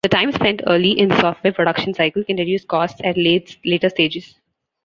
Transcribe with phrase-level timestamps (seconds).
[0.09, 4.33] Time spent early in the software production cycle can reduce costs at later stages.